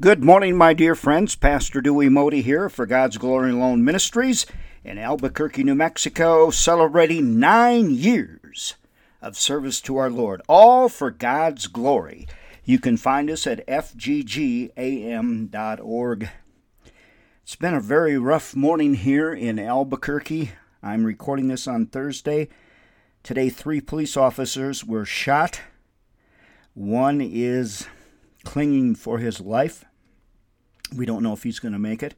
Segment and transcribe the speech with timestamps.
[0.00, 1.36] Good morning, my dear friends.
[1.36, 4.46] Pastor Dewey Modi here for God's Glory Alone Ministries
[4.82, 8.76] in Albuquerque, New Mexico, celebrating nine years
[9.20, 12.26] of service to our Lord, all for God's glory.
[12.64, 14.70] You can find us at fggam.org.
[17.42, 20.52] It's been a very rough morning here in Albuquerque.
[20.82, 22.48] I'm recording this on Thursday.
[23.22, 25.60] Today, three police officers were shot.
[26.72, 27.86] One is
[28.44, 29.84] clinging for his life.
[30.94, 32.14] We don't know if he's going to make it.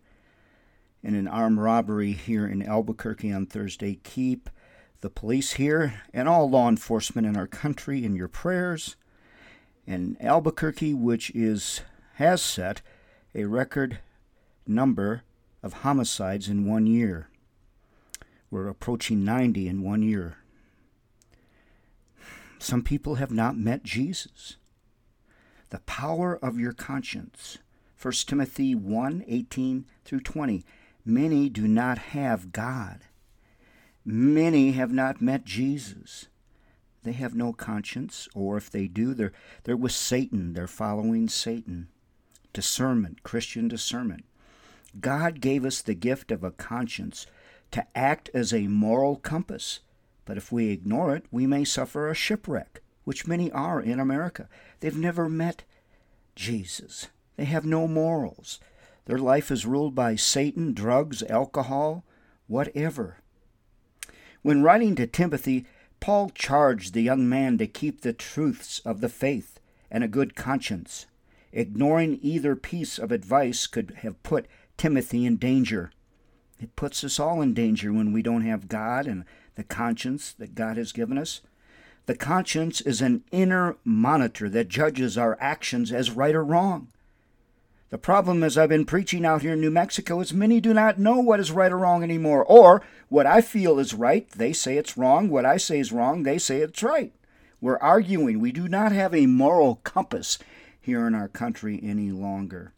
[1.02, 4.48] In an armed robbery here in Albuquerque on Thursday, keep
[5.00, 8.96] the police here and all law enforcement in our country in your prayers.
[9.86, 11.80] And Albuquerque, which is
[12.14, 12.82] has set
[13.34, 13.98] a record
[14.66, 15.22] number
[15.62, 17.28] of homicides in one year.
[18.50, 20.36] We're approaching 90 in one year.
[22.58, 24.56] Some people have not met Jesus.
[25.70, 27.58] The power of your conscience
[28.02, 30.64] 1 Timothy 1 18 through 20.
[31.04, 33.02] Many do not have God.
[34.04, 36.26] Many have not met Jesus.
[37.04, 40.52] They have no conscience, or if they do, they're, they're with Satan.
[40.52, 41.86] They're following Satan.
[42.52, 44.24] Discernment, Christian discernment.
[45.00, 47.26] God gave us the gift of a conscience
[47.70, 49.78] to act as a moral compass,
[50.24, 54.48] but if we ignore it, we may suffer a shipwreck, which many are in America.
[54.80, 55.62] They've never met
[56.34, 57.08] Jesus.
[57.36, 58.60] They have no morals.
[59.06, 62.04] Their life is ruled by Satan, drugs, alcohol,
[62.46, 63.18] whatever.
[64.42, 65.66] When writing to Timothy,
[66.00, 69.60] Paul charged the young man to keep the truths of the faith
[69.90, 71.06] and a good conscience.
[71.52, 74.46] Ignoring either piece of advice could have put
[74.76, 75.92] Timothy in danger.
[76.60, 79.24] It puts us all in danger when we don't have God and
[79.54, 81.40] the conscience that God has given us.
[82.06, 86.88] The conscience is an inner monitor that judges our actions as right or wrong.
[87.92, 90.98] The problem, as I've been preaching out here in New Mexico, is many do not
[90.98, 92.42] know what is right or wrong anymore.
[92.42, 92.80] Or
[93.10, 95.28] what I feel is right, they say it's wrong.
[95.28, 97.12] What I say is wrong, they say it's right.
[97.60, 98.40] We're arguing.
[98.40, 100.38] We do not have a moral compass
[100.80, 102.72] here in our country any longer.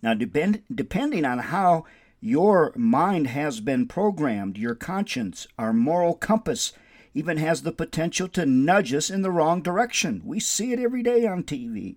[0.00, 1.84] Now, depend, depending on how
[2.20, 6.72] your mind has been programmed, your conscience, our moral compass,
[7.12, 10.22] even has the potential to nudge us in the wrong direction.
[10.24, 11.96] We see it every day on TV.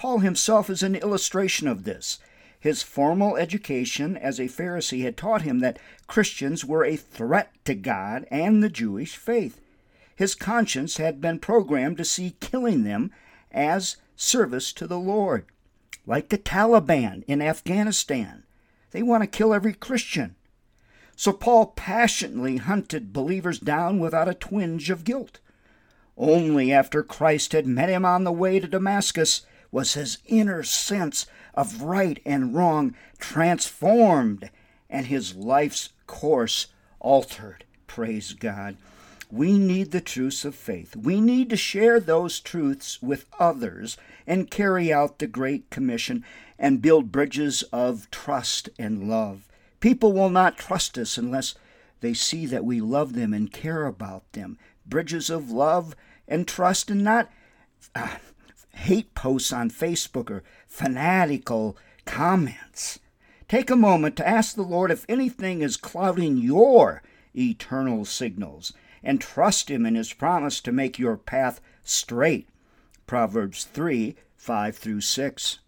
[0.00, 2.20] Paul himself is an illustration of this.
[2.58, 7.74] His formal education as a Pharisee had taught him that Christians were a threat to
[7.74, 9.60] God and the Jewish faith.
[10.16, 13.10] His conscience had been programmed to see killing them
[13.52, 15.44] as service to the Lord.
[16.06, 18.44] Like the Taliban in Afghanistan,
[18.92, 20.34] they want to kill every Christian.
[21.14, 25.40] So Paul passionately hunted believers down without a twinge of guilt.
[26.16, 31.26] Only after Christ had met him on the way to Damascus was his inner sense
[31.54, 34.50] of right and wrong transformed
[34.88, 37.64] and his life's course altered.
[37.86, 38.76] Praise God.
[39.30, 40.96] We need the truths of faith.
[40.96, 46.24] We need to share those truths with others and carry out the Great Commission
[46.58, 49.48] and build bridges of trust and love.
[49.78, 51.54] People will not trust us unless
[52.00, 54.58] they see that we love them and care about them.
[54.84, 55.94] Bridges of love
[56.26, 57.30] and trust and not
[57.94, 58.16] uh,
[58.80, 62.98] hate posts on Facebook or fanatical comments.
[63.48, 67.02] Take a moment to ask the Lord if anything is clouding your
[67.36, 72.48] eternal signals and trust Him in His promise to make your path straight.
[73.06, 75.58] Proverbs 3 5 through 6.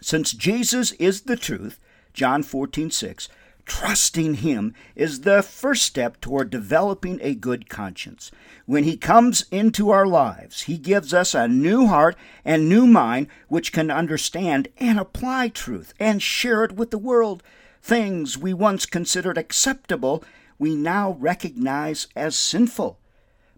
[0.00, 1.78] Since Jesus is the truth,
[2.12, 3.28] John 14 6,
[3.64, 8.30] Trusting Him is the first step toward developing a good conscience.
[8.66, 13.28] When He comes into our lives, He gives us a new heart and new mind
[13.48, 17.42] which can understand and apply truth and share it with the world.
[17.82, 20.24] Things we once considered acceptable,
[20.58, 22.98] we now recognize as sinful.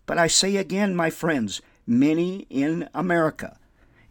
[0.06, 3.58] But I say again, my friends, many in America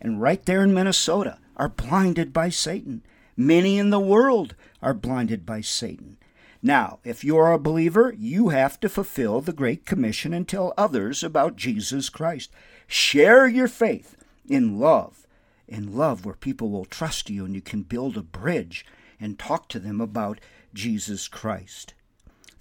[0.06, 3.02] and right there in Minnesota are blinded by Satan.
[3.38, 6.18] Many in the world are blinded by Satan.
[6.62, 11.24] Now, if you're a believer, you have to fulfill the Great Commission and tell others
[11.24, 12.50] about Jesus Christ.
[12.88, 14.16] Share your faith
[14.48, 15.28] in love,
[15.68, 18.86] in love where people will trust you and you can build a bridge
[19.20, 20.40] and talk to them about
[20.74, 21.94] Jesus Christ.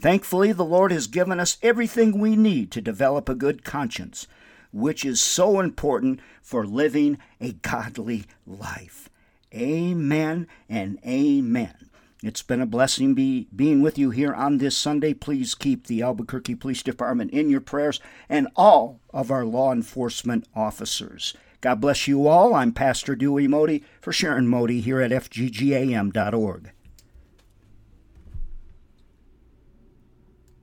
[0.00, 4.26] Thankfully, the Lord has given us everything we need to develop a good conscience,
[4.72, 9.08] which is so important for living a godly life.
[9.54, 11.90] Amen and amen.
[12.22, 15.14] It's been a blessing be, being with you here on this Sunday.
[15.14, 20.48] Please keep the Albuquerque Police Department in your prayers and all of our law enforcement
[20.56, 21.34] officers.
[21.60, 22.54] God bless you all.
[22.54, 26.72] I'm Pastor Dewey Modi for Sharon Modi here at FGGAM.org.